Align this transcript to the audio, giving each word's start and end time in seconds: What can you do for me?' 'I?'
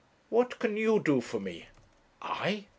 What 0.29 0.57
can 0.57 0.77
you 0.77 0.97
do 0.99 1.21
for 1.21 1.39
me?' 1.39 1.67
'I?' 2.23 2.65